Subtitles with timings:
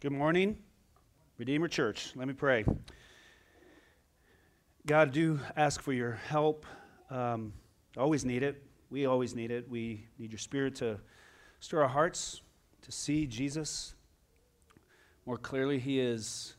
[0.00, 0.58] Good morning,
[1.38, 2.12] Redeemer Church.
[2.14, 2.64] Let me pray.
[4.86, 6.66] God, do ask for your help.
[7.10, 7.52] Um,
[7.96, 8.62] always need it.
[8.90, 9.68] We always need it.
[9.68, 11.00] We need your spirit to
[11.58, 12.42] stir our hearts
[12.82, 13.96] to see Jesus
[15.26, 15.80] more clearly.
[15.80, 16.54] He is,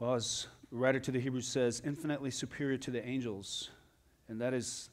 [0.00, 3.70] well, as the writer to the Hebrews says, infinitely superior to the angels.
[4.28, 4.90] And that is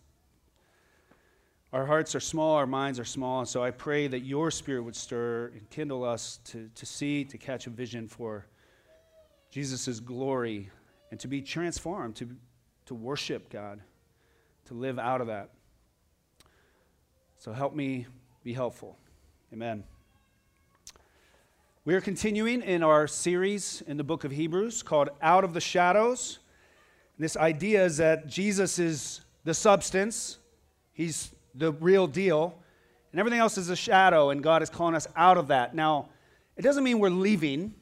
[1.76, 4.84] our hearts are small, our minds are small, and so I pray that your spirit
[4.84, 8.46] would stir and kindle us to, to see, to catch a vision for
[9.52, 10.70] Jesus' glory,
[11.12, 12.30] and to be transformed, to,
[12.86, 13.82] to worship God,
[14.68, 15.50] to live out of that.
[17.40, 18.08] So help me
[18.42, 18.98] be helpful.
[19.52, 19.84] Amen.
[21.84, 25.60] We are continuing in our series in the book of Hebrews called Out of the
[25.60, 26.40] Shadows.
[27.20, 30.38] This idea is that Jesus is the substance,
[30.94, 32.58] He's the real deal,
[33.12, 35.74] and everything else is a shadow, and God is calling us out of that.
[35.74, 36.10] Now,
[36.58, 37.74] it doesn't mean we're leaving,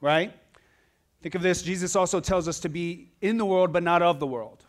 [0.00, 0.32] right?
[1.22, 4.18] Think of this Jesus also tells us to be in the world, but not of
[4.18, 4.64] the world,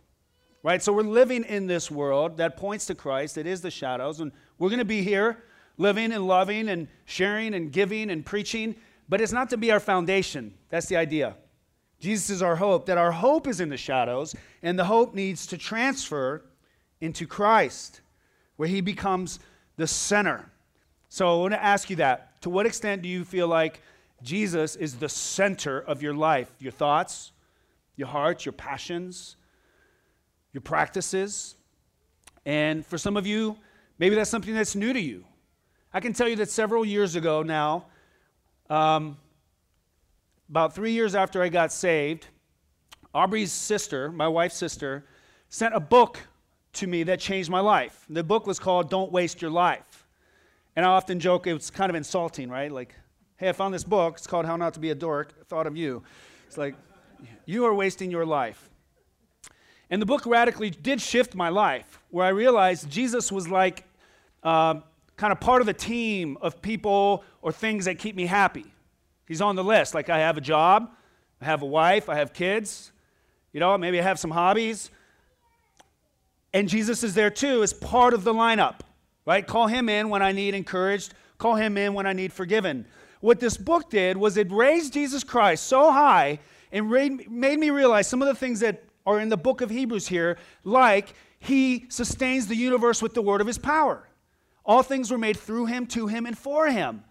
[0.62, 0.84] right?
[0.84, 4.32] So we're living in this world that points to Christ, it is the shadows, and
[4.60, 5.44] we're going to be here
[5.78, 8.76] living and loving and sharing and giving and preaching,
[9.10, 10.54] but it's not to be our foundation.
[10.70, 11.36] That's the idea.
[12.00, 15.48] Jesus is our hope, that our hope is in the shadows, and the hope needs
[15.48, 16.44] to transfer
[17.02, 18.02] into Christ
[18.64, 19.42] where he becomes
[19.76, 20.50] the center.
[21.10, 22.42] So I want to ask you that.
[22.44, 23.82] To what extent do you feel like
[24.22, 26.50] Jesus is the center of your life?
[26.60, 27.34] Your thoughts,
[27.98, 29.36] your heart, your passions,
[30.54, 31.56] your practices?
[32.46, 33.58] And for some of you,
[34.00, 35.26] maybe that's something that's new to you.
[35.94, 37.88] I can tell you that several years ago now,
[38.70, 39.18] um,
[40.50, 42.28] about three years after I got saved,
[43.14, 45.04] Aubrey's sister, my wife's sister,
[45.50, 46.22] sent a book
[46.74, 48.06] to me that changed my life.
[48.10, 50.08] The book was called Don't Waste Your Life.
[50.76, 52.72] And I often joke it's kind of insulting, right?
[52.72, 52.96] Like,
[53.38, 54.16] hey, I found this book.
[54.18, 55.48] It's called How Not to Be a Dork.
[55.48, 56.04] Thought of you.
[56.48, 56.76] It's like,
[57.46, 58.70] you are wasting your life.
[59.90, 63.84] And the book radically did shift my life, where I realized Jesus was like
[64.42, 64.76] uh,
[65.16, 68.66] kind of part of the team of people or things that keep me happy.
[69.28, 69.94] He's on the list.
[69.94, 70.90] Like, I have a job,
[71.40, 72.92] I have a wife, I have kids,
[73.52, 74.90] you know, maybe I have some hobbies.
[76.54, 78.82] And Jesus is there too as part of the lineup,
[79.26, 79.46] right?
[79.46, 82.86] Call him in when I need encouraged, call him in when I need forgiven.
[83.22, 86.40] What this book did was it raised Jesus Christ so high
[86.72, 90.08] and made me realize some of the things that are in the book of Hebrews
[90.08, 94.08] here, like he sustains the universe with the word of his power.
[94.66, 97.04] All things were made through him, to him, and for him.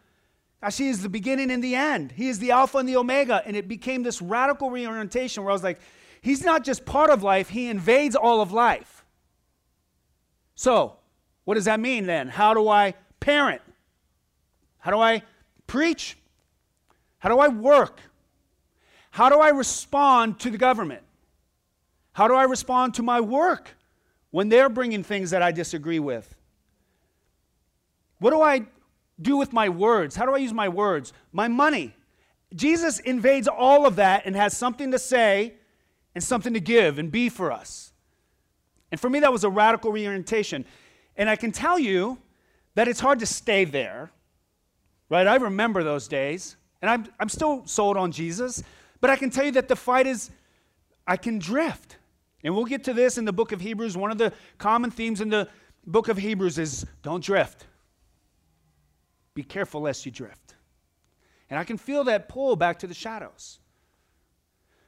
[0.63, 2.13] Gosh, he is the beginning and the end.
[2.13, 3.43] He is the Alpha and the Omega.
[3.45, 5.81] And it became this radical reorientation where I was like,
[6.23, 9.02] he's not just part of life, he invades all of life.
[10.55, 10.97] So,
[11.45, 12.29] what does that mean then?
[12.29, 13.63] How do I parent?
[14.79, 15.23] How do I
[15.67, 16.17] preach?
[17.19, 18.01] How do I work?
[19.11, 21.03] How do I respond to the government?
[22.13, 23.77] How do I respond to my work
[24.31, 26.35] when they're bringing things that I disagree with?
[28.19, 28.67] What do I
[29.21, 30.17] do with my words?
[30.17, 31.13] How do I use my words?
[31.33, 31.95] My money.
[32.55, 35.55] Jesus invades all of that and has something to say
[36.15, 37.92] and something to give and be for us.
[38.93, 40.67] And for me, that was a radical reorientation.
[41.17, 42.19] And I can tell you
[42.75, 44.13] that it's hard to stay there,
[45.09, 45.27] right?
[45.27, 48.63] I remember those days, and I'm, I'm still sold on Jesus,
[49.01, 50.31] but I can tell you that the fight is,
[51.07, 51.97] I can drift.
[52.45, 53.97] And we'll get to this in the book of Hebrews.
[53.97, 55.49] One of the common themes in the
[55.87, 57.67] book of Hebrews is don't drift.
[59.35, 60.55] Be careful lest you drift.
[61.49, 63.59] And I can feel that pull back to the shadows.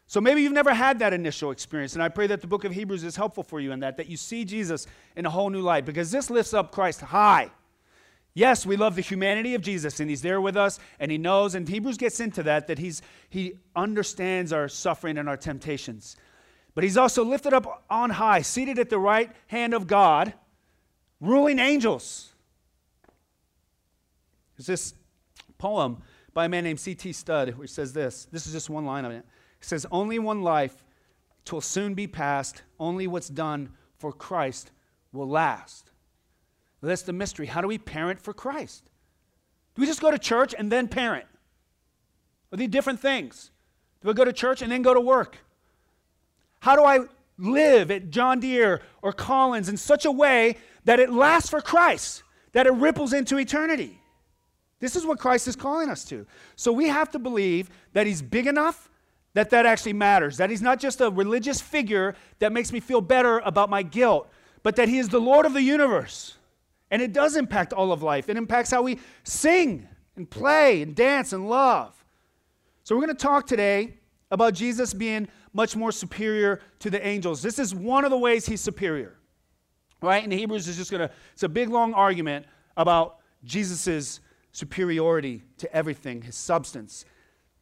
[0.06, 2.72] So maybe you've never had that initial experience, and I pray that the book of
[2.72, 5.62] Hebrews is helpful for you in that, that you see Jesus in a whole new
[5.62, 7.50] light, because this lifts up Christ high.
[8.34, 11.54] Yes, we love the humanity of Jesus, and He's there with us, and He knows,
[11.54, 13.00] and Hebrews gets into that, that he's,
[13.30, 16.16] He understands our suffering and our temptations.
[16.74, 20.34] But He's also lifted up on high, seated at the right hand of God,
[21.20, 22.32] ruling angels.
[24.56, 24.94] There's this
[25.56, 26.02] poem
[26.34, 27.12] by a man named C.T.
[27.12, 28.26] Studd, which says this.
[28.30, 29.24] This is just one line of it.
[29.64, 30.84] Says, Only one life,
[31.44, 32.62] twill soon be past.
[32.78, 34.70] Only what's done for Christ
[35.12, 35.90] will last.
[36.82, 37.46] That's the mystery.
[37.46, 38.84] How do we parent for Christ?
[39.74, 41.24] Do we just go to church and then parent?
[42.52, 43.50] Are these different things?
[44.02, 45.38] Do I go to church and then go to work?
[46.60, 47.00] How do I
[47.38, 52.22] live at John Deere or Collins in such a way that it lasts for Christ,
[52.52, 53.98] that it ripples into eternity?
[54.78, 56.26] This is what Christ is calling us to.
[56.54, 58.90] So we have to believe that He's big enough
[59.34, 63.00] that that actually matters, that he's not just a religious figure that makes me feel
[63.00, 64.28] better about my guilt,
[64.62, 66.36] but that he is the Lord of the universe.
[66.90, 68.28] And it does impact all of life.
[68.28, 71.92] It impacts how we sing and play and dance and love.
[72.84, 73.94] So, we're going to talk today
[74.30, 77.42] about Jesus being much more superior to the angels.
[77.42, 79.16] This is one of the ways he's superior.
[80.02, 80.22] Right?
[80.22, 82.46] And Hebrews is just going to, it's a big long argument
[82.76, 84.20] about Jesus'
[84.52, 87.04] superiority to everything, his substance.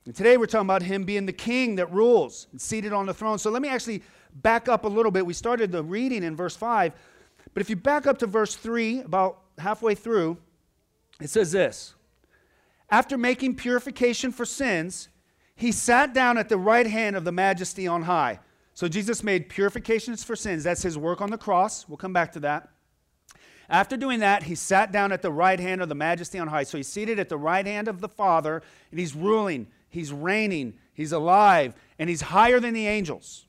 [0.05, 3.39] And today we're talking about him being the king that rules seated on the throne.
[3.39, 4.03] So let me actually
[4.35, 5.25] back up a little bit.
[5.25, 6.93] We started the reading in verse 5,
[7.55, 10.39] but if you back up to verse 3, about halfway through,
[11.21, 11.95] it says this
[12.91, 15.09] After making purification for sins,
[15.55, 18.41] he sat down at the right hand of the majesty on high.
[18.75, 20.65] So Jesus made purifications for sins.
[20.65, 21.89] That's his work on the cross.
[21.89, 22.71] We'll come back to that.
[23.69, 26.65] After doing that, he sat down at the right hand of the majesty on high.
[26.65, 30.73] So he's seated at the right hand of the Father, and he's ruling He's reigning,
[30.95, 33.45] He's alive, and He's higher than the angels.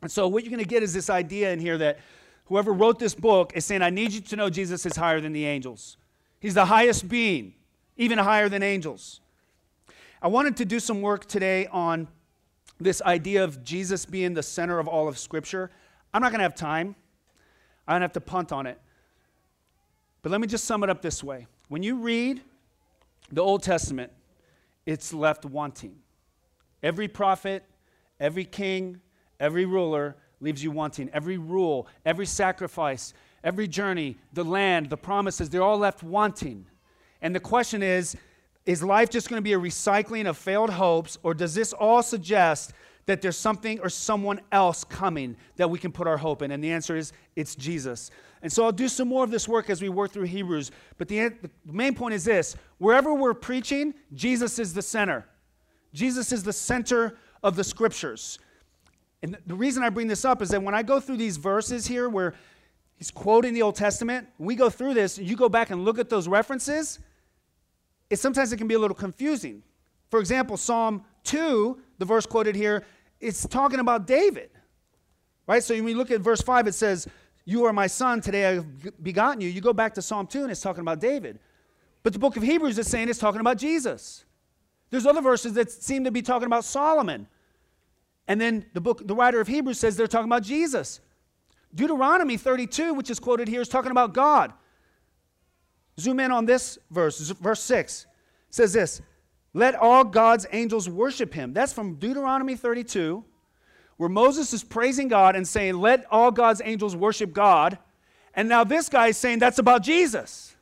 [0.00, 1.98] And so, what you're going to get is this idea in here that
[2.46, 5.32] whoever wrote this book is saying, I need you to know Jesus is higher than
[5.32, 5.96] the angels.
[6.38, 7.54] He's the highest being,
[7.96, 9.20] even higher than angels.
[10.22, 12.06] I wanted to do some work today on
[12.78, 15.72] this idea of Jesus being the center of all of Scripture.
[16.14, 16.94] I'm not going to have time,
[17.88, 18.80] I'm going to have to punt on it.
[20.22, 21.48] But let me just sum it up this way.
[21.68, 22.42] When you read
[23.32, 24.12] the Old Testament,
[24.86, 25.96] it's left wanting.
[26.82, 27.64] Every prophet,
[28.18, 29.00] every king,
[29.38, 31.10] every ruler leaves you wanting.
[31.10, 33.12] Every rule, every sacrifice,
[33.44, 36.66] every journey, the land, the promises, they're all left wanting.
[37.22, 38.16] And the question is
[38.66, 42.02] is life just going to be a recycling of failed hopes, or does this all
[42.02, 42.72] suggest
[43.10, 46.52] that there's something or someone else coming that we can put our hope in?
[46.52, 48.12] And the answer is it's Jesus.
[48.40, 50.70] And so I'll do some more of this work as we work through Hebrews.
[50.96, 55.26] But the, the main point is this wherever we're preaching, Jesus is the center.
[55.92, 58.38] Jesus is the center of the scriptures.
[59.22, 61.88] And the reason I bring this up is that when I go through these verses
[61.88, 62.34] here where
[62.96, 66.08] he's quoting the Old Testament, we go through this, you go back and look at
[66.08, 67.00] those references,
[68.08, 69.64] it sometimes it can be a little confusing.
[70.10, 72.84] For example, Psalm 2, the verse quoted here,
[73.20, 74.50] it's talking about David.
[75.46, 75.62] Right?
[75.62, 77.08] So when you look at verse 5, it says,
[77.44, 79.48] you are my son, today I have begotten you.
[79.48, 81.38] You go back to Psalm 2 and it's talking about David.
[82.02, 84.24] But the book of Hebrews is saying it's talking about Jesus.
[84.90, 87.26] There's other verses that seem to be talking about Solomon.
[88.28, 91.00] And then the book, the writer of Hebrews says they're talking about Jesus.
[91.74, 94.52] Deuteronomy 32, which is quoted here, is talking about God.
[95.98, 98.06] Zoom in on this verse, verse 6.
[98.50, 99.02] says this
[99.52, 101.52] Let all God's angels worship him.
[101.52, 103.24] That's from Deuteronomy 32
[104.00, 107.76] where Moses is praising God and saying, Let all God's angels worship God.
[108.32, 110.56] And now this guy is saying that's about Jesus.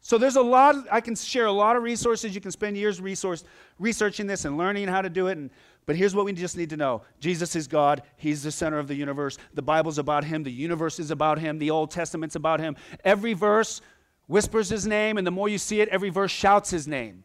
[0.00, 2.34] So there's a lot, I can share a lot of resources.
[2.34, 3.44] You can spend years resource,
[3.78, 5.36] researching this and learning how to do it.
[5.36, 5.50] And,
[5.84, 8.04] but here's what we just need to know Jesus is God.
[8.16, 9.36] He's the center of the universe.
[9.52, 10.42] The Bible's about him.
[10.42, 11.58] The universe is about him.
[11.58, 12.74] The Old Testament's about him.
[13.04, 13.82] Every verse
[14.28, 17.22] whispers his name, and the more you see it, every verse shouts his name.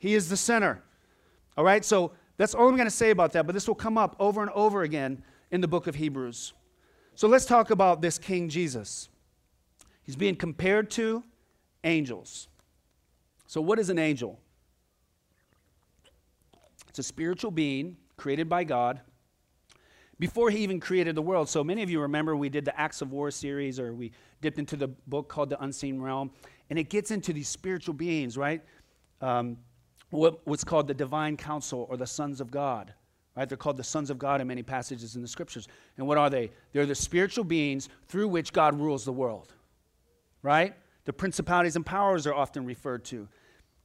[0.00, 0.82] He is the center.
[1.56, 1.84] All right?
[1.84, 4.40] So that's all I'm going to say about that, but this will come up over
[4.40, 6.54] and over again in the book of Hebrews.
[7.14, 9.10] So let's talk about this King Jesus.
[10.02, 11.22] He's being compared to
[11.84, 12.48] angels.
[13.46, 14.40] So, what is an angel?
[16.88, 19.00] It's a spiritual being created by God
[20.18, 21.48] before he even created the world.
[21.48, 24.58] So, many of you remember we did the Acts of War series, or we dipped
[24.58, 26.30] into the book called The Unseen Realm,
[26.70, 28.62] and it gets into these spiritual beings, right?
[29.20, 29.58] Um,
[30.10, 32.92] what, what's called the divine council or the sons of God.
[33.36, 33.48] Right?
[33.48, 35.68] They're called the sons of God in many passages in the scriptures.
[35.96, 36.50] And what are they?
[36.72, 39.54] They're the spiritual beings through which God rules the world.
[40.42, 40.74] Right?
[41.04, 43.28] The principalities and powers are often referred to.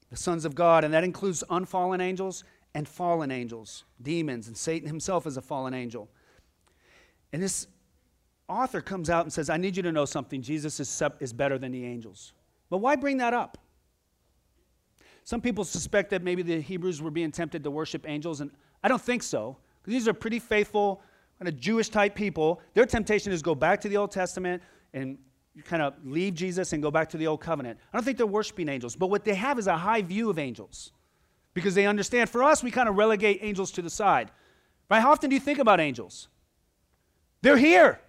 [0.09, 4.87] The sons of God, and that includes unfallen angels and fallen angels, demons, and Satan
[4.87, 6.09] himself is a fallen angel.
[7.31, 7.67] And this
[8.47, 10.41] author comes out and says, I need you to know something.
[10.41, 12.33] Jesus is, is better than the angels.
[12.69, 13.57] But why bring that up?
[15.25, 18.51] Some people suspect that maybe the Hebrews were being tempted to worship angels, and
[18.83, 19.57] I don't think so.
[19.81, 21.01] Because these are pretty faithful,
[21.39, 22.61] kind of Jewish type people.
[22.75, 24.61] Their temptation is go back to the Old Testament
[24.93, 25.17] and
[25.63, 27.79] kind of leave Jesus and go back to the Old Covenant.
[27.91, 30.37] I don't think they're worshiping angels, but what they have is a high view of
[30.37, 30.91] angels
[31.55, 32.29] because they understand.
[32.29, 34.29] For us, we kind of relegate angels to the side.
[34.91, 35.01] Right?
[35.01, 36.27] How often do you think about angels?
[37.41, 37.99] They're here.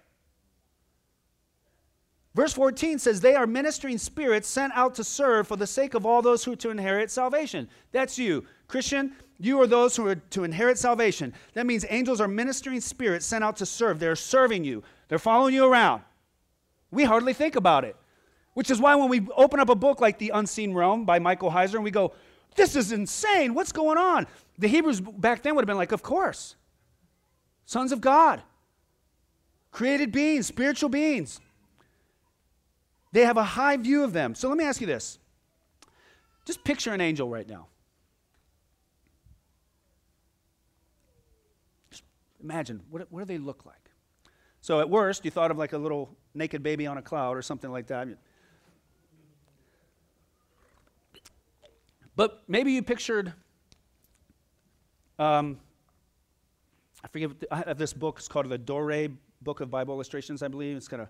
[2.37, 6.05] Verse 14 says, They are ministering spirits sent out to serve for the sake of
[6.05, 7.67] all those who are to inherit salvation.
[7.91, 8.45] That's you.
[8.67, 11.33] Christian, you are those who are to inherit salvation.
[11.53, 13.99] That means angels are ministering spirits sent out to serve.
[13.99, 16.03] They're serving you, they're following you around.
[16.91, 17.95] We hardly think about it,
[18.53, 21.49] which is why when we open up a book like The Unseen Realm by Michael
[21.49, 22.13] Heiser and we go,
[22.55, 23.55] This is insane.
[23.55, 24.27] What's going on?
[24.59, 26.55] The Hebrews back then would have been like, Of course.
[27.65, 28.43] Sons of God,
[29.71, 31.39] created beings, spiritual beings.
[33.17, 34.35] They have a high view of them.
[34.35, 35.17] So let me ask you this
[36.45, 37.65] Just picture an angel right now.
[41.89, 42.03] Just
[42.43, 43.89] imagine, what, what do they look like?
[44.61, 47.41] So at worst, you thought of like a little naked baby on a cloud or
[47.41, 48.07] something like that.
[52.15, 53.33] But maybe you pictured,
[55.17, 55.57] um,
[57.03, 59.07] I forget, I have this book, it's called the Dore
[59.41, 60.77] Book of Bible Illustrations, I believe.
[60.77, 61.07] It's kind of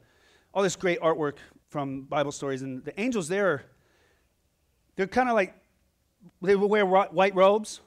[0.53, 1.35] all this great artwork
[1.69, 2.61] from Bible stories.
[2.61, 3.63] And the angels there,
[4.95, 5.53] they're kind of like,
[6.41, 7.81] they will wear white robes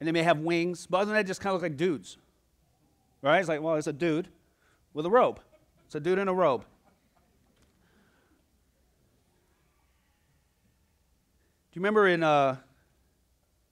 [0.00, 2.18] and they may have wings, but other than that, just kind of look like dudes.
[3.20, 3.40] Right?
[3.40, 4.28] It's like, well, it's a dude
[4.94, 5.40] with a robe.
[5.86, 6.62] It's a dude in a robe.
[11.70, 12.56] Do you remember in uh,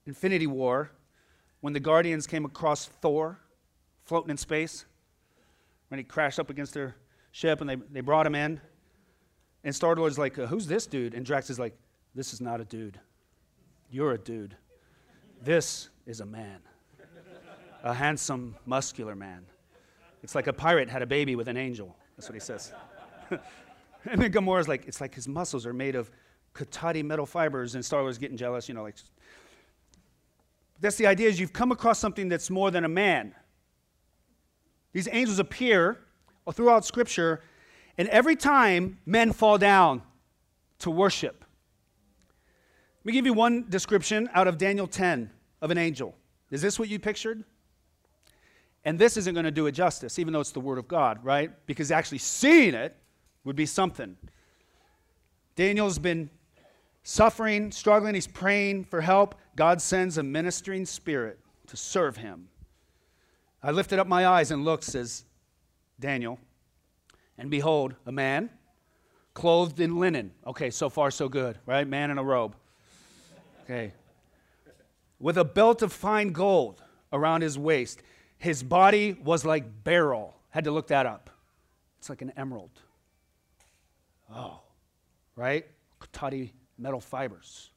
[0.05, 0.91] Infinity War
[1.61, 3.39] when the Guardians came across Thor
[4.05, 4.85] floating in space?
[5.89, 6.95] When he crashed up against their
[7.37, 8.59] ship and they, they brought him in?
[9.63, 11.13] And Star Lord's like, uh, Who's this dude?
[11.13, 11.77] And Drax is like,
[12.15, 12.99] This is not a dude.
[13.91, 14.55] You're a dude.
[15.43, 16.59] This is a man,
[17.83, 19.45] a handsome, muscular man.
[20.23, 21.95] It's like a pirate had a baby with an angel.
[22.15, 22.73] That's what he says.
[23.29, 26.09] and then Gamora's like, it's like his muscles are made of
[26.55, 28.95] Cotati metal fibers, and Star Lord's getting jealous, you know, like.
[30.79, 33.35] That's the idea is you've come across something that's more than a man.
[34.91, 35.99] These angels appear
[36.51, 37.41] throughout Scripture,
[37.97, 40.01] and every time men fall down
[40.79, 41.43] to worship.
[42.99, 46.15] Let me give you one description out of Daniel 10 of an angel.
[46.51, 47.43] Is this what you pictured?
[48.85, 51.23] And this isn't going to do it justice, even though it's the Word of God,
[51.23, 51.51] right?
[51.65, 52.95] Because actually seeing it
[53.43, 54.15] would be something.
[55.55, 56.29] Daniel's been
[57.03, 59.35] suffering, struggling, he's praying for help.
[59.55, 62.47] God sends a ministering spirit to serve him.
[63.63, 65.25] I lifted up my eyes and looked, says
[65.99, 66.39] Daniel,
[67.37, 68.49] and behold, a man
[69.33, 70.31] clothed in linen.
[70.45, 71.87] Okay, so far so good, right?
[71.87, 72.55] Man in a robe.
[73.63, 73.93] Okay.
[75.19, 78.01] With a belt of fine gold around his waist
[78.37, 80.35] his body was like beryl.
[80.49, 81.29] Had to look that up.
[81.99, 82.71] It's like an emerald.
[84.33, 84.61] Oh,
[85.35, 85.65] right?
[85.99, 87.71] Cotati metal fibers.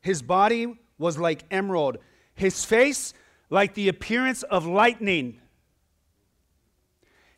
[0.00, 1.98] His body was like emerald.
[2.34, 3.14] His face
[3.50, 5.40] like the appearance of lightning.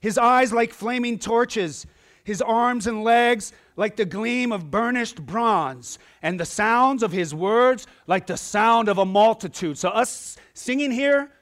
[0.05, 1.87] His eyes like flaming torches.
[2.25, 5.99] His arms and legs like the gleam of burnished bronze.
[6.21, 9.79] And the sounds of his words like the sound of a multitude.
[9.79, 11.33] So, us singing here,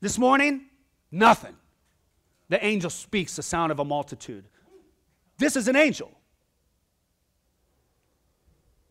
[0.00, 0.62] this morning,
[1.12, 1.54] nothing.
[2.48, 4.46] The angel speaks the sound of a multitude.
[5.38, 6.10] This is an angel.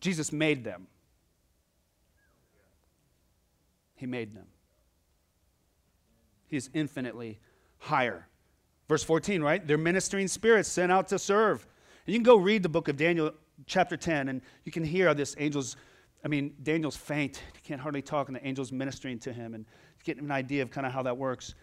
[0.00, 0.86] Jesus made them.
[3.96, 4.46] He made them.
[6.46, 7.38] He is infinitely
[7.76, 8.28] higher.
[8.88, 9.66] Verse 14, right?
[9.66, 11.66] They're ministering spirits sent out to serve.
[12.06, 13.32] And you can go read the book of Daniel,
[13.66, 15.76] chapter 10, and you can hear how this angel's,
[16.24, 17.42] I mean, Daniel's faint.
[17.54, 19.54] He can't hardly talk, and the angel's ministering to him.
[19.54, 19.64] And
[20.04, 21.54] get an idea of kind of how that works.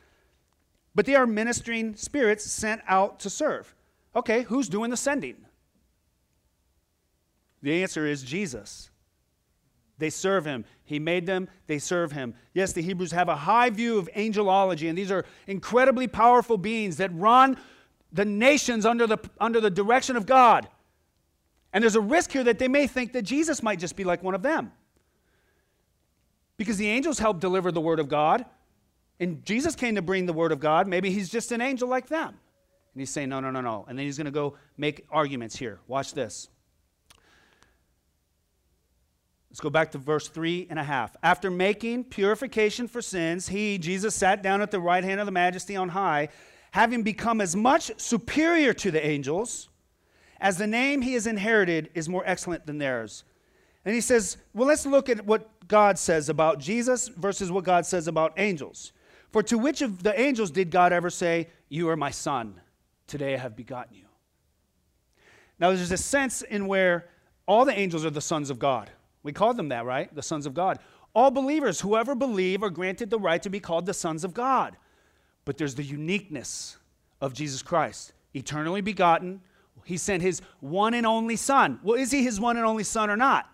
[0.93, 3.73] But they are ministering spirits sent out to serve.
[4.15, 5.37] Okay, who's doing the sending?
[7.61, 8.89] The answer is Jesus.
[10.01, 10.65] They serve him.
[10.83, 12.33] He made them, they serve him.
[12.55, 16.97] Yes, the Hebrews have a high view of angelology, and these are incredibly powerful beings
[16.97, 17.55] that run
[18.11, 20.67] the nations under the, under the direction of God.
[21.71, 24.23] And there's a risk here that they may think that Jesus might just be like
[24.23, 24.71] one of them
[26.57, 28.43] because the angels helped deliver the word of God.
[29.19, 30.87] And Jesus came to bring the word of God.
[30.87, 32.29] Maybe he's just an angel like them.
[32.29, 33.85] And he's saying, no, no, no, no.
[33.87, 35.79] And then he's going to go make arguments here.
[35.87, 36.49] Watch this.
[39.51, 41.13] Let's go back to verse three and a half.
[41.21, 45.31] After making purification for sins, he, Jesus, sat down at the right hand of the
[45.33, 46.29] majesty on high,
[46.71, 49.67] having become as much superior to the angels
[50.39, 53.25] as the name he has inherited is more excellent than theirs.
[53.83, 57.85] And he says, well, let's look at what God says about Jesus versus what God
[57.85, 58.93] says about angels.
[59.33, 62.61] For to which of the angels did God ever say, You are my son,
[63.05, 64.05] today I have begotten you?
[65.59, 67.09] Now, there's a sense in where
[67.45, 68.89] all the angels are the sons of God.
[69.23, 70.13] We call them that, right?
[70.13, 70.79] The sons of God.
[71.13, 74.77] All believers, whoever believe, are granted the right to be called the sons of God.
[75.45, 76.77] But there's the uniqueness
[77.19, 79.41] of Jesus Christ, eternally begotten.
[79.85, 81.79] He sent his one and only son.
[81.83, 83.49] Well, is he his one and only son or not?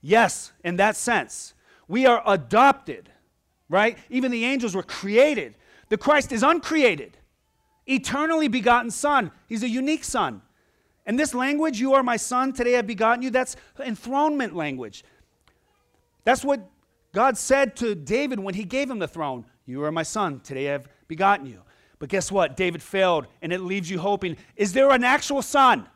[0.00, 1.54] Yes, in that sense.
[1.88, 3.10] We are adopted,
[3.68, 3.98] right?
[4.10, 5.54] Even the angels were created.
[5.88, 7.18] The Christ is uncreated,
[7.86, 9.30] eternally begotten Son.
[9.46, 10.42] He's a unique Son.
[11.04, 15.04] And this language, you are my Son, today I've begotten you, that's enthronement language.
[16.24, 16.68] That's what
[17.12, 19.44] God said to David when he gave him the throne.
[19.66, 21.62] You are my Son, today I've begotten you.
[21.98, 22.56] But guess what?
[22.56, 25.88] David failed, and it leaves you hoping is there an actual Son?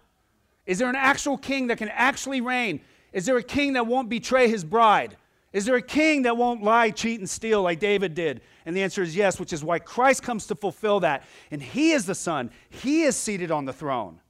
[0.64, 2.80] Is there an actual king that can actually reign?
[3.12, 5.16] Is there a king that won't betray his bride?
[5.52, 8.42] Is there a king that won't lie, cheat, and steal like David did?
[8.66, 11.24] And the answer is yes, which is why Christ comes to fulfill that.
[11.50, 14.20] And he is the Son, he is seated on the throne.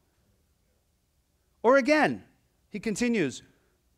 [1.67, 2.23] Or again,
[2.71, 3.43] he continues,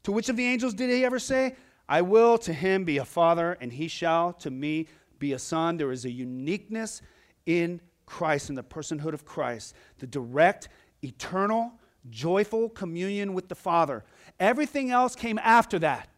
[0.04, 1.54] To which of the angels did he ever say,
[1.86, 5.76] I will to him be a father, and he shall to me be a son?
[5.76, 7.02] There is a uniqueness
[7.44, 10.70] in Christ, in the personhood of Christ, the direct,
[11.02, 11.74] eternal,
[12.08, 14.02] joyful communion with the Father.
[14.40, 16.08] Everything else came after that.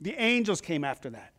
[0.00, 1.32] The angels came after that.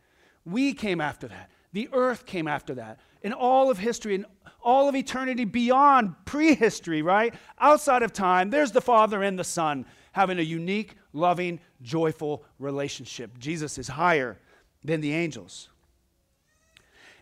[0.44, 1.50] We came after that.
[1.72, 3.00] The earth came after that.
[3.22, 4.26] In all of history, in
[4.62, 7.34] all of eternity beyond prehistory, right?
[7.58, 13.38] Outside of time, there's the Father and the Son having a unique, loving, joyful relationship.
[13.38, 14.38] Jesus is higher
[14.84, 15.68] than the angels.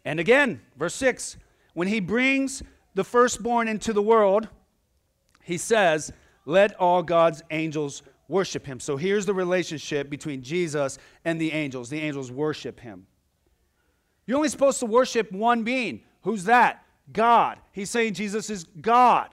[0.05, 1.37] And again, verse 6
[1.75, 2.63] when he brings
[2.95, 4.49] the firstborn into the world,
[5.43, 6.11] he says,
[6.47, 8.81] Let all God's angels worship him.
[8.81, 11.91] So here's the relationship between Jesus and the angels.
[11.91, 13.07] The angels worship him.
[14.27, 16.03] You're only supposed to worship one being.
[16.23, 16.85] Who's that?
[17.13, 17.59] God.
[17.73, 19.31] He's saying Jesus is God.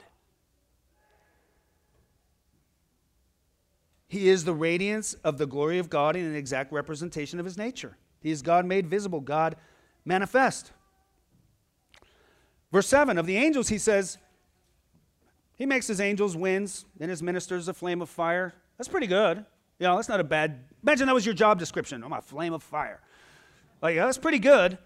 [4.06, 7.58] He is the radiance of the glory of God and an exact representation of his
[7.58, 7.96] nature.
[8.20, 9.56] He is God made visible, God
[10.04, 10.70] manifest.
[12.70, 14.18] Verse 7 of the angels, he says,
[15.56, 18.54] He makes his angels winds and his ministers a flame of fire.
[18.78, 19.44] That's pretty good.
[19.78, 20.60] You know, that's not a bad.
[20.84, 22.04] Imagine that was your job description.
[22.04, 23.00] I'm a flame of fire.
[23.84, 24.78] Like, that's pretty good.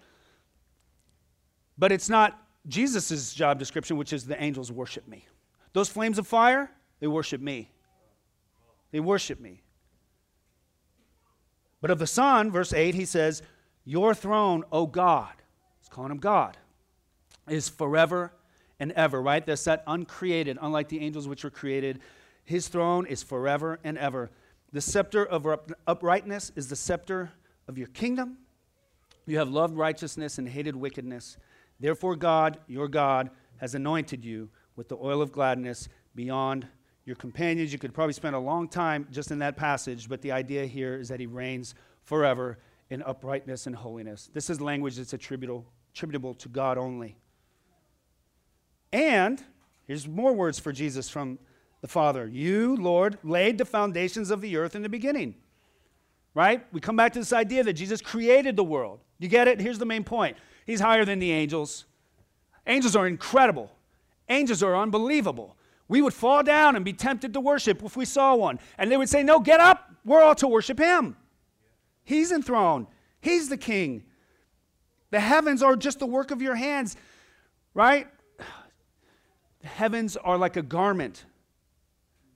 [1.77, 2.37] But it's not
[2.67, 5.25] Jesus' job description, which is the angels worship me.
[5.71, 7.71] Those flames of fire, they worship me.
[8.91, 9.61] They worship me.
[11.79, 13.41] But of the Son, verse 8, he says,
[13.85, 15.31] Your throne, O God,
[15.79, 16.57] he's calling him God,
[17.47, 18.33] is forever
[18.81, 19.45] and ever, right?
[19.45, 22.01] That's that uncreated, unlike the angels which were created.
[22.43, 24.29] His throne is forever and ever.
[24.73, 25.47] The scepter of
[25.87, 27.31] uprightness is the scepter
[27.65, 28.39] of your kingdom.
[29.29, 31.37] You have loved righteousness and hated wickedness.
[31.79, 36.67] Therefore, God, your God, has anointed you with the oil of gladness beyond
[37.05, 37.71] your companions.
[37.71, 40.95] You could probably spend a long time just in that passage, but the idea here
[40.95, 42.57] is that he reigns forever
[42.89, 44.31] in uprightness and holiness.
[44.33, 47.15] This is language that's attributable, attributable to God only.
[48.91, 49.43] And
[49.85, 51.37] here's more words for Jesus from
[51.81, 52.27] the Father.
[52.27, 55.35] You, Lord, laid the foundations of the earth in the beginning.
[56.33, 56.65] Right?
[56.71, 58.99] We come back to this idea that Jesus created the world.
[59.17, 59.59] You get it?
[59.59, 61.85] Here's the main point He's higher than the angels.
[62.67, 63.71] Angels are incredible,
[64.27, 65.55] angels are unbelievable.
[65.87, 68.59] We would fall down and be tempted to worship if we saw one.
[68.77, 69.91] And they would say, No, get up.
[70.05, 71.17] We're all to worship him.
[72.03, 72.87] He's enthroned,
[73.21, 74.03] he's the king.
[75.11, 76.95] The heavens are just the work of your hands,
[77.73, 78.07] right?
[79.61, 81.25] The heavens are like a garment.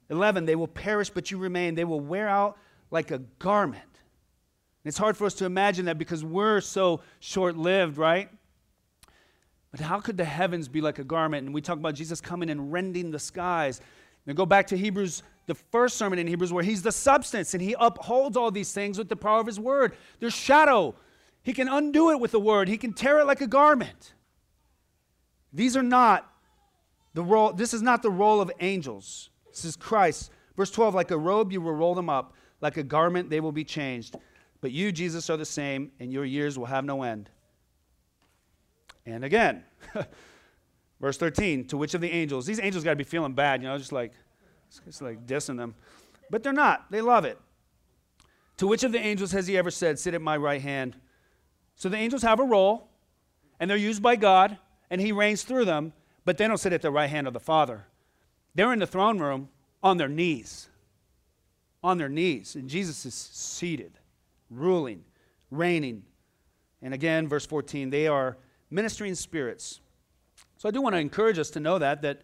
[0.10, 1.76] 11, they will perish, but you remain.
[1.76, 2.58] They will wear out
[2.94, 3.82] like a garment.
[3.82, 8.30] And it's hard for us to imagine that because we're so short lived, right?
[9.72, 11.46] But how could the heavens be like a garment?
[11.46, 13.82] And we talk about Jesus coming and rending the skies.
[14.28, 17.64] Now go back to Hebrews, the first sermon in Hebrews, where he's the substance and
[17.64, 19.98] he upholds all these things with the power of his word.
[20.20, 20.94] There's shadow.
[21.42, 24.14] He can undo it with the word, he can tear it like a garment.
[25.52, 26.32] These are not
[27.16, 29.30] the role, this is not the role of angels.
[29.50, 30.32] This is Christ.
[30.56, 32.34] Verse 12, like a robe, you will roll them up.
[32.64, 34.16] Like a garment, they will be changed.
[34.62, 37.30] But you, Jesus, are the same, and your years will have no end.
[39.06, 39.66] And again,
[41.02, 42.46] verse 13, to which of the angels?
[42.46, 44.14] These angels got to be feeling bad, you know, just like,
[44.86, 45.76] just like dissing them.
[46.30, 46.90] But they're not.
[46.90, 47.38] They love it.
[48.60, 50.96] To which of the angels has he ever said, Sit at my right hand?
[51.76, 52.88] So the angels have a role,
[53.60, 54.58] and they're used by God,
[54.90, 55.92] and he reigns through them,
[56.24, 57.88] but they don't sit at the right hand of the Father.
[58.56, 59.50] They're in the throne room
[59.84, 60.70] on their knees.
[61.84, 62.56] On their knees.
[62.56, 64.00] And Jesus is seated,
[64.50, 65.04] ruling,
[65.52, 66.04] reigning.
[66.82, 68.38] And again, verse 14, they are
[68.70, 69.82] ministering spirits.
[70.58, 72.22] So I do want to encourage us to know that, that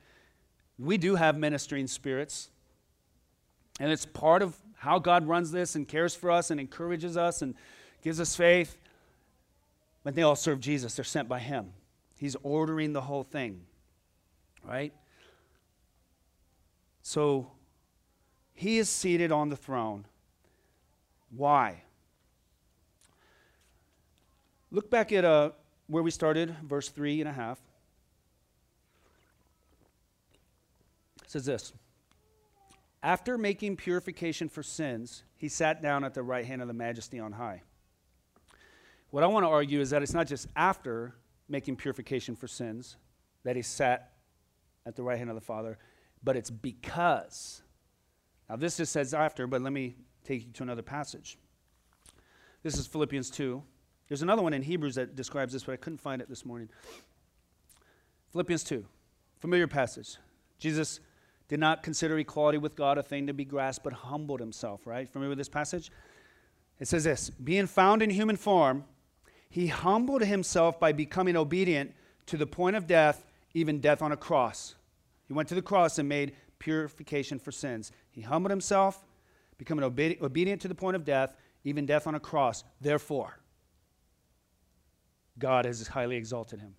[0.78, 2.50] we do have ministering spirits.
[3.80, 7.42] And it's part of how God runs this and cares for us and encourages us
[7.42, 7.54] and
[8.02, 8.78] gives us faith.
[10.04, 11.74] But they all serve Jesus, they're sent by Him.
[12.18, 13.62] He's ordering the whole thing,
[14.64, 14.94] right?
[17.02, 17.52] So
[18.60, 20.04] He is seated on the throne.
[21.34, 21.84] Why?
[24.70, 25.52] Look back at uh,
[25.88, 27.58] where we started, verse three and a half.
[31.24, 31.72] It says this
[33.02, 37.18] After making purification for sins, he sat down at the right hand of the majesty
[37.18, 37.62] on high.
[39.12, 41.16] What I want to argue is that it's not just after
[41.48, 42.98] making purification for sins
[43.46, 44.12] that he sat
[44.86, 45.78] at the right hand of the Father,
[46.22, 47.62] but it's because.
[48.50, 51.38] Now, this just says after, but let me take you to another passage.
[52.64, 53.62] This is Philippians 2.
[54.08, 56.70] There's another one in Hebrews that describes this, but I couldn't find it this morning.
[58.32, 58.86] Philippians 2,
[59.40, 60.18] familiar passage.
[60.58, 61.00] Jesus
[61.48, 65.10] did not consider equality with God a thing to be grasped, but humbled himself, right?
[65.10, 65.92] Familiar with this passage?
[66.80, 68.84] It says this Being found in human form,
[69.50, 71.94] he humbled himself by becoming obedient
[72.28, 74.76] to the point of death, even death on a cross.
[75.28, 77.92] He went to the cross and made purification for sins.
[78.20, 79.06] He humbled himself,
[79.58, 82.66] becoming obe- obedient to the point of death, even death on a cross.
[82.82, 83.40] Therefore,
[85.38, 86.76] God has highly exalted him.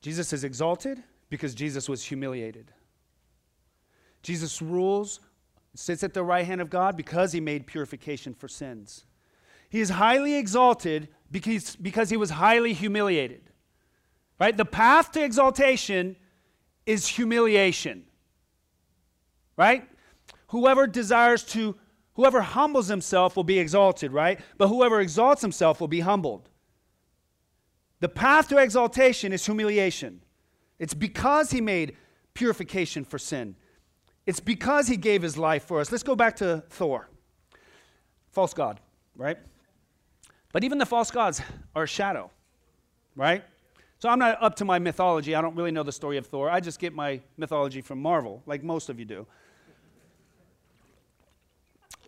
[0.00, 2.72] Jesus is exalted because Jesus was humiliated.
[4.22, 5.20] Jesus rules,
[5.74, 9.04] sits at the right hand of God because he made purification for sins.
[9.68, 13.50] He is highly exalted because, because he was highly humiliated.
[14.40, 14.56] Right?
[14.56, 16.16] The path to exaltation
[16.86, 18.06] is humiliation.
[19.56, 19.88] Right?
[20.48, 21.76] Whoever desires to,
[22.14, 24.40] whoever humbles himself will be exalted, right?
[24.58, 26.48] But whoever exalts himself will be humbled.
[28.00, 30.22] The path to exaltation is humiliation.
[30.78, 31.96] It's because he made
[32.34, 33.56] purification for sin.
[34.26, 35.90] It's because he gave his life for us.
[35.90, 37.08] Let's go back to Thor.
[38.30, 38.80] False god,
[39.16, 39.38] right?
[40.52, 41.40] But even the false gods
[41.74, 42.30] are a shadow,
[43.14, 43.44] right?
[43.98, 45.34] So I'm not up to my mythology.
[45.34, 46.50] I don't really know the story of Thor.
[46.50, 49.26] I just get my mythology from Marvel, like most of you do.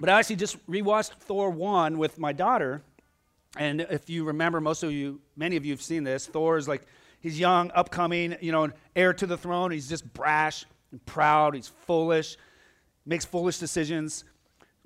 [0.00, 2.82] But I actually just rewatched Thor 1 with my daughter.
[3.56, 6.26] And if you remember, most of you, many of you have seen this.
[6.26, 6.82] Thor is like,
[7.20, 9.70] he's young, upcoming, you know, heir to the throne.
[9.70, 11.54] He's just brash and proud.
[11.54, 12.36] He's foolish,
[13.06, 14.24] makes foolish decisions,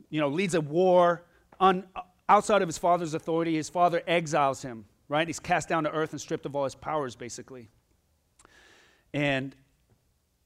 [0.09, 1.25] you know, leads a war
[1.61, 1.85] on,
[2.29, 3.55] outside of his father's authority.
[3.55, 5.27] His father exiles him, right?
[5.27, 7.68] He's cast down to earth and stripped of all his powers, basically.
[9.12, 9.55] And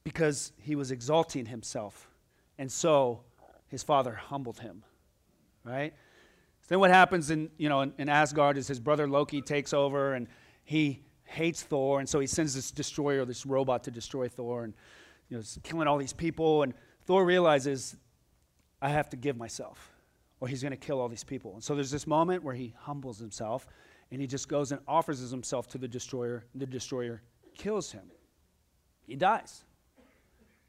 [0.03, 2.09] because he was exalting himself.
[2.59, 3.21] And so
[3.69, 4.85] his father humbled him,
[5.65, 5.93] right?
[6.63, 9.73] So then what happens in, you know, in, in Asgard is his brother Loki takes
[9.73, 10.27] over and
[10.65, 12.01] he hates Thor.
[12.01, 14.65] And so he sends this destroyer, this robot to destroy Thor.
[14.65, 14.75] And,
[15.29, 16.63] you know, killing all these people.
[16.63, 16.75] And
[17.05, 17.97] Thor realizes,
[18.81, 19.93] I have to give myself
[20.41, 21.55] or he's going to kill all these people.
[21.55, 23.67] And so there's this moment where he humbles himself
[24.11, 26.45] and he just goes and offers himself to the destroyer.
[26.55, 27.23] The destroyer
[27.57, 28.11] kills him.
[29.07, 29.65] He dies.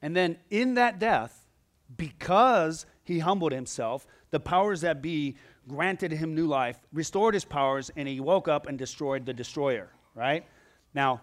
[0.02, 1.47] And then in that death,
[1.96, 7.92] because he humbled himself, the powers that be granted him new life, restored his powers,
[7.96, 10.46] and he woke up and destroyed the destroyer, right?
[10.94, 11.22] Now,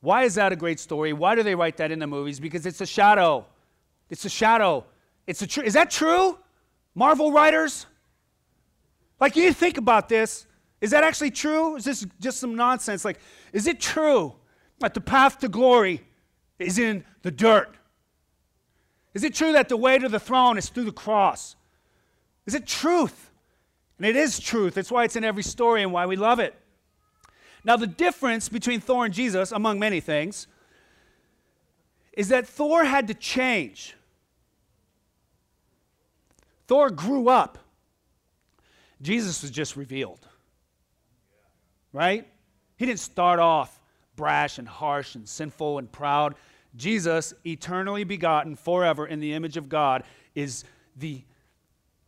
[0.00, 1.12] why is that a great story?
[1.12, 2.40] Why do they write that in the movies?
[2.40, 3.46] Because it's a shadow.
[4.08, 4.84] It's a shadow.
[5.26, 6.38] It's a tr- is that true?
[6.94, 7.86] Marvel writers?
[9.20, 10.46] Like, you think about this.
[10.80, 11.76] Is that actually true?
[11.76, 13.04] Is this just some nonsense?
[13.04, 13.18] Like,
[13.52, 14.34] is it true
[14.78, 16.02] that the path to glory
[16.58, 17.76] is in the dirt?
[19.14, 21.56] Is it true that the way to the throne is through the cross?
[22.46, 23.30] Is it truth?
[23.98, 24.74] And it is truth.
[24.74, 26.54] That's why it's in every story and why we love it.
[27.64, 30.46] Now, the difference between Thor and Jesus, among many things,
[32.12, 33.94] is that Thor had to change.
[36.66, 37.58] Thor grew up.
[39.02, 40.26] Jesus was just revealed.
[41.92, 42.26] Right?
[42.76, 43.80] He didn't start off
[44.16, 46.34] brash and harsh and sinful and proud.
[46.76, 50.04] Jesus, eternally begotten forever in the image of God,
[50.34, 50.64] is
[50.96, 51.22] the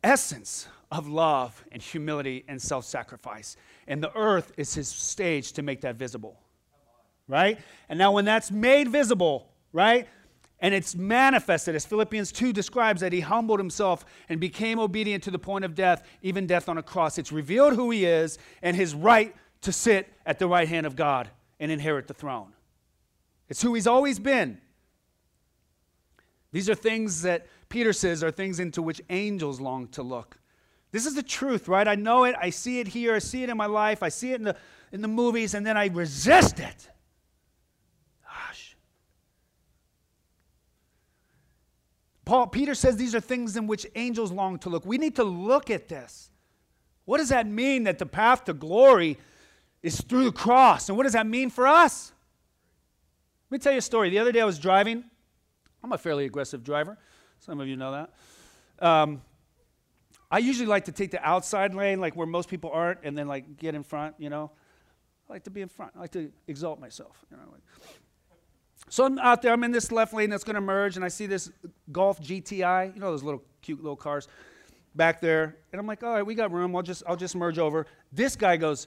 [0.02, 3.56] essence of love and humility and self sacrifice.
[3.86, 6.38] And the earth is his stage to make that visible.
[7.28, 7.58] Right?
[7.88, 10.08] And now, when that's made visible, right?
[10.60, 15.32] And it's manifested, as Philippians 2 describes, that he humbled himself and became obedient to
[15.32, 17.18] the point of death, even death on a cross.
[17.18, 20.94] It's revealed who he is and his right to sit at the right hand of
[20.94, 22.52] God and inherit the throne.
[23.52, 24.56] It's who he's always been.
[26.52, 30.40] These are things that Peter says are things into which angels long to look.
[30.90, 31.86] This is the truth, right?
[31.86, 32.34] I know it.
[32.40, 33.14] I see it here.
[33.14, 34.02] I see it in my life.
[34.02, 34.56] I see it in the,
[34.90, 36.88] in the movies, and then I resist it.
[38.24, 38.74] Gosh.
[42.24, 44.86] Paul, Peter says these are things in which angels long to look.
[44.86, 46.30] We need to look at this.
[47.04, 49.18] What does that mean that the path to glory
[49.82, 50.88] is through the cross?
[50.88, 52.12] And what does that mean for us?
[53.52, 54.08] Let me tell you a story.
[54.08, 55.04] The other day I was driving.
[55.84, 56.96] I'm a fairly aggressive driver.
[57.38, 58.10] Some of you know that.
[58.82, 59.20] Um,
[60.30, 63.28] I usually like to take the outside lane, like where most people aren't, and then
[63.28, 64.52] like get in front, you know.
[65.28, 65.92] I like to be in front.
[65.94, 67.42] I like to exalt myself, you know.
[67.52, 67.60] Like.
[68.88, 71.26] So I'm out there, I'm in this left lane that's to merge, and I see
[71.26, 71.50] this
[71.92, 74.28] Golf GTI, you know those little cute little cars
[74.94, 76.74] back there, and I'm like, all right, we got room.
[76.74, 77.86] I'll just I'll just merge over.
[78.12, 78.86] This guy goes,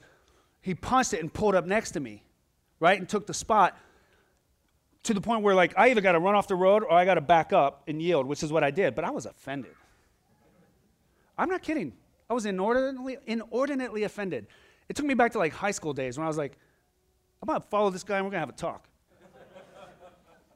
[0.60, 2.24] he punched it and pulled up next to me,
[2.80, 3.78] right, and took the spot
[5.06, 7.04] to the point where like I either got to run off the road or I
[7.04, 8.94] got to back up and yield, which is what I did.
[8.94, 9.72] But I was offended.
[11.38, 11.92] I'm not kidding.
[12.28, 14.46] I was inordinately, inordinately offended.
[14.88, 16.56] It took me back to like high school days when I was like,
[17.42, 18.88] I'm to follow this guy and we're to have a talk.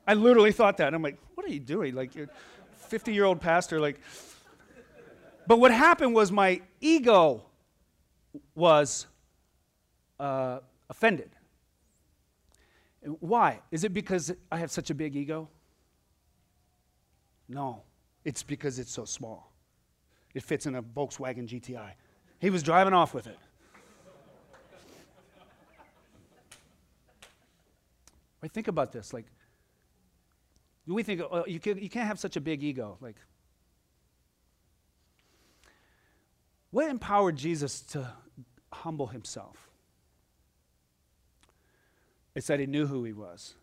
[0.06, 0.92] I literally thought that.
[0.92, 1.94] I'm like, what are you doing?
[1.94, 2.28] Like, you're
[2.76, 4.00] 50 year old pastor, like.
[5.46, 7.44] But what happened was my ego
[8.54, 9.06] was
[10.18, 11.30] uh, offended.
[13.02, 13.60] Why?
[13.70, 15.48] Is it because I have such a big ego?
[17.48, 17.82] No,
[18.24, 19.52] it's because it's so small.
[20.34, 21.92] It fits in a Volkswagen GTI.
[22.38, 23.38] He was driving off with it.
[28.42, 29.12] I think about this.
[29.12, 29.26] Like,
[30.86, 32.98] we think oh, you, can, you can't have such a big ego.
[33.00, 33.16] Like,
[36.70, 38.12] what empowered Jesus to
[38.72, 39.69] humble himself?
[42.34, 43.54] It's that he knew who he was.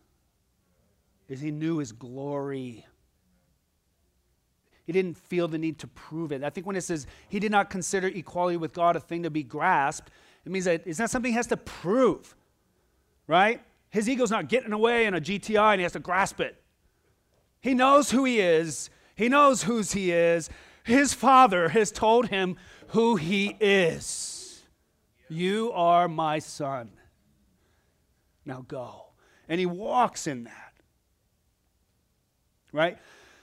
[1.28, 2.86] Is he knew his glory.
[4.84, 6.42] He didn't feel the need to prove it.
[6.42, 9.30] I think when it says he did not consider equality with God a thing to
[9.30, 10.10] be grasped,
[10.44, 12.34] it means that it's not something he has to prove,
[13.26, 13.62] right?
[13.90, 16.56] His ego's not getting away in a GTI and he has to grasp it.
[17.60, 20.48] He knows who he is, he knows whose he is.
[20.84, 22.56] His father has told him
[22.88, 24.62] who he is.
[25.28, 26.90] You are my son.
[28.48, 29.04] Now go.
[29.46, 30.72] And he walks in that.
[32.72, 32.98] Right?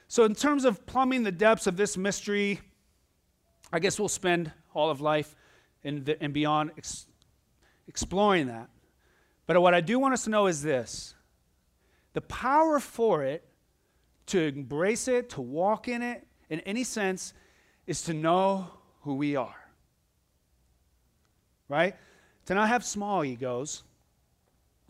[0.08, 2.60] So, in terms of plumbing the depths of this mystery,
[3.72, 5.36] I guess we'll spend all of life
[5.84, 7.06] and, and beyond ex-
[7.88, 8.70] exploring that.
[9.46, 11.14] But what I do want us to know is this
[12.14, 13.48] the power for it,
[14.28, 17.34] to embrace it, to walk in it, in any sense,
[17.86, 18.68] is to know
[19.02, 19.70] who we are.
[21.70, 21.96] Right?
[22.48, 23.84] To not have small egos.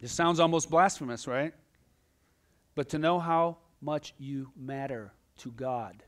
[0.05, 1.51] This sounds almost blasphemous, right?
[2.75, 6.03] But to know how much you matter to God.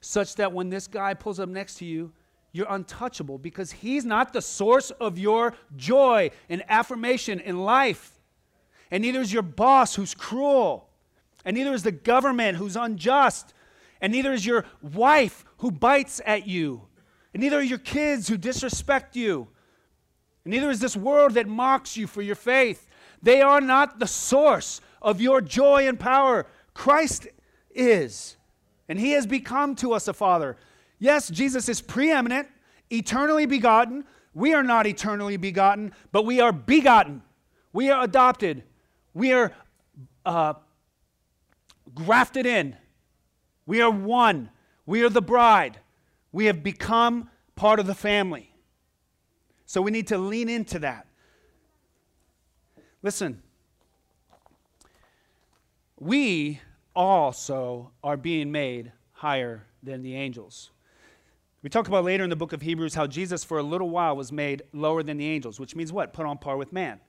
[0.00, 2.12] Such that when this guy pulls up next to you,
[2.52, 8.20] you're untouchable because he's not the source of your joy and affirmation in life.
[8.88, 10.88] And neither is your boss who's cruel.
[11.44, 13.52] And neither is the government who's unjust.
[14.00, 16.82] And neither is your wife who bites at you.
[17.34, 19.48] And neither are your kids who disrespect you.
[20.44, 22.87] And neither is this world that mocks you for your faith.
[23.22, 26.46] They are not the source of your joy and power.
[26.74, 27.26] Christ
[27.70, 28.36] is.
[28.88, 30.56] And he has become to us a father.
[30.98, 32.48] Yes, Jesus is preeminent,
[32.90, 34.04] eternally begotten.
[34.34, 37.22] We are not eternally begotten, but we are begotten.
[37.72, 38.62] We are adopted.
[39.14, 39.52] We are
[40.24, 40.54] uh,
[41.94, 42.76] grafted in.
[43.66, 44.50] We are one.
[44.86, 45.78] We are the bride.
[46.32, 48.54] We have become part of the family.
[49.66, 51.07] So we need to lean into that.
[53.02, 53.42] Listen,
[56.00, 56.60] we
[56.94, 60.70] also are being made higher than the angels.
[61.62, 64.16] We talk about later in the book of Hebrews how Jesus, for a little while,
[64.16, 66.12] was made lower than the angels, which means what?
[66.12, 67.00] Put on par with man.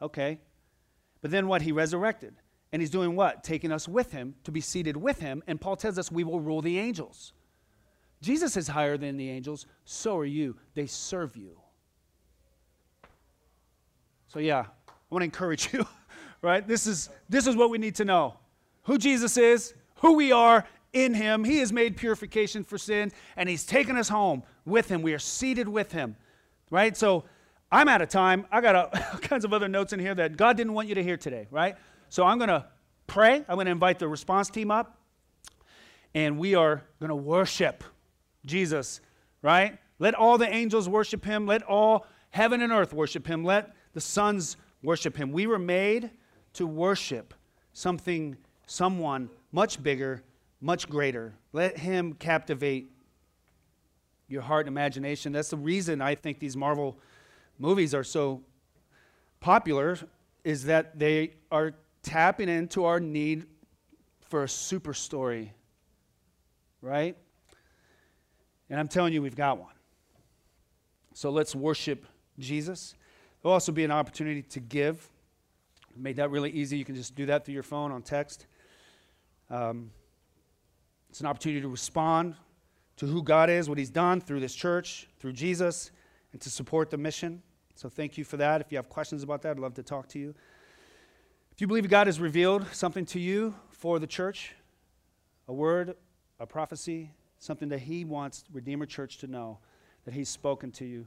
[0.00, 0.40] Okay.
[1.20, 1.62] But then what?
[1.62, 2.34] He resurrected.
[2.72, 3.44] And he's doing what?
[3.44, 5.42] Taking us with him to be seated with him.
[5.46, 7.32] And Paul tells us we will rule the angels.
[8.22, 9.66] Jesus is higher than the angels.
[9.84, 10.56] So are you.
[10.74, 11.58] They serve you.
[14.28, 14.66] So, yeah,
[15.10, 15.86] I want to encourage you,
[16.42, 16.66] right?
[16.66, 18.36] This is, this is what we need to know
[18.82, 21.44] who Jesus is, who we are in him.
[21.44, 25.02] He has made purification for sin, and he's taken us home with him.
[25.02, 26.16] We are seated with him,
[26.70, 26.96] right?
[26.96, 27.24] So
[27.72, 28.46] I'm out of time.
[28.50, 28.88] I got all
[29.20, 31.76] kinds of other notes in here that God didn't want you to hear today, right?
[32.08, 32.66] So I'm going to
[33.06, 33.44] pray.
[33.48, 34.98] I'm going to invite the response team up,
[36.14, 37.84] and we are going to worship
[38.44, 39.00] Jesus,
[39.42, 39.78] right?
[39.98, 41.46] Let all the angels worship him.
[41.46, 43.44] Let all heaven and earth worship him.
[43.44, 45.32] Let the sons worship him.
[45.32, 46.10] We were made
[46.54, 47.34] to worship
[47.72, 50.22] something someone much bigger,
[50.60, 51.34] much greater.
[51.52, 52.90] Let him captivate
[54.28, 55.32] your heart and imagination.
[55.32, 56.98] That's the reason I think these Marvel
[57.58, 58.42] movies are so
[59.40, 59.98] popular
[60.44, 63.46] is that they are tapping into our need
[64.28, 65.52] for a super story.
[66.80, 67.16] Right?
[68.70, 69.74] And I'm telling you, we've got one.
[71.12, 72.06] So let's worship
[72.38, 72.94] Jesus.
[73.42, 75.08] There'll also be an opportunity to give.
[75.96, 76.76] Made that really easy.
[76.76, 78.46] You can just do that through your phone on text.
[79.48, 79.90] Um,
[81.08, 82.36] it's an opportunity to respond
[82.96, 85.90] to who God is, what He's done through this church, through Jesus,
[86.32, 87.42] and to support the mission.
[87.74, 88.60] So thank you for that.
[88.60, 90.34] If you have questions about that, I'd love to talk to you.
[91.50, 94.52] If you believe God has revealed something to you for the church,
[95.48, 95.96] a word,
[96.38, 99.58] a prophecy, something that He wants Redeemer Church to know,
[100.04, 101.06] that He's spoken to you,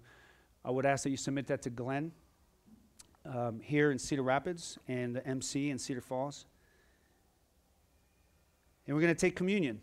[0.65, 2.11] I would ask that you submit that to Glenn
[3.25, 6.45] um, here in Cedar Rapids and the MC in Cedar Falls.
[8.85, 9.81] And we're going to take communion.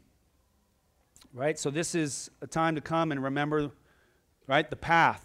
[1.33, 1.59] Right?
[1.59, 3.71] So this is a time to come and remember,
[4.47, 5.25] right, the path.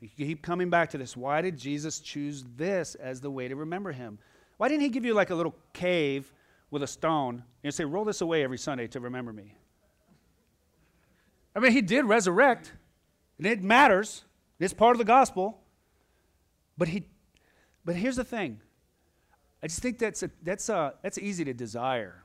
[0.00, 1.16] You keep coming back to this.
[1.16, 4.18] Why did Jesus choose this as the way to remember him?
[4.56, 6.32] Why didn't he give you like a little cave
[6.70, 9.54] with a stone and say, roll this away every Sunday to remember me?
[11.54, 12.72] I mean, he did resurrect,
[13.38, 14.24] and it matters.
[14.60, 15.58] It's part of the gospel.
[16.78, 17.04] But he
[17.86, 18.60] but here's the thing.
[19.62, 22.24] I just think that's a, that's a, that's easy to desire.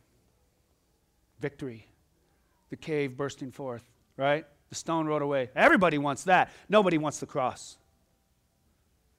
[1.39, 1.87] Victory.
[2.71, 3.83] The cave bursting forth,
[4.17, 4.45] right?
[4.69, 5.49] The stone rolled away.
[5.55, 6.51] Everybody wants that.
[6.67, 7.77] Nobody wants the cross.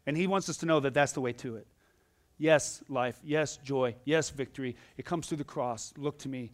[0.06, 1.66] And he wants us to know that that's the way to it.
[2.38, 3.20] Yes, life.
[3.22, 3.94] Yes, joy.
[4.04, 4.76] Yes, victory.
[4.96, 5.92] It comes through the cross.
[5.96, 6.50] Look to me.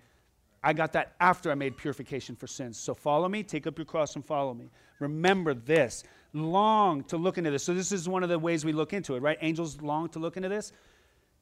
[0.63, 2.79] I got that after I made purification for sins.
[2.79, 4.71] So follow me, take up your cross and follow me.
[4.99, 6.03] Remember this.
[6.33, 7.65] Long to look into this.
[7.65, 9.39] So, this is one of the ways we look into it, right?
[9.41, 10.73] Angels long to look into this.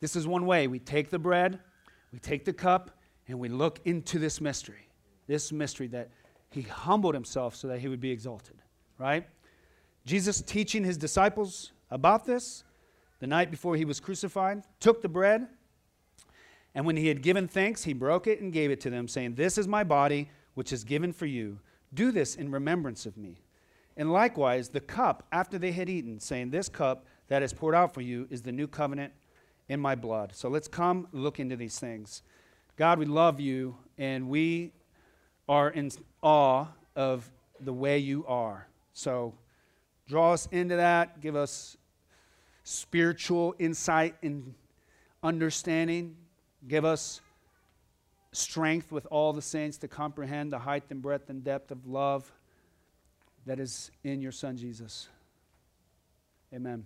[0.01, 0.67] This is one way.
[0.67, 1.59] We take the bread,
[2.13, 4.89] we take the cup, and we look into this mystery.
[5.27, 6.11] This mystery that
[6.51, 8.57] he humbled himself so that he would be exalted,
[8.99, 9.27] right?
[10.05, 12.63] Jesus teaching his disciples about this
[13.19, 15.49] the night before he was crucified, took the bread,
[16.75, 19.35] and when he had given thanks, he broke it and gave it to them, saying,
[19.35, 21.59] This is my body, which is given for you.
[21.95, 23.39] Do this in remembrance of me.
[23.97, 27.95] And likewise, the cup after they had eaten, saying, This cup that is poured out
[27.95, 29.13] for you is the new covenant
[29.69, 30.33] in my blood.
[30.35, 32.23] So let's come look into these things.
[32.77, 34.73] God, we love you, and we
[35.49, 35.91] are in
[36.23, 37.31] awe of
[37.61, 38.69] the way you are.
[38.93, 39.35] So
[40.07, 41.77] draw us into that, give us
[42.65, 44.55] spiritual insight and
[45.23, 46.17] understanding
[46.69, 47.21] Give us
[48.33, 52.33] strength with all the saints to comprehend the height and breadth and depth of love
[53.47, 55.09] that is in your Son Jesus.
[56.53, 56.85] Amen.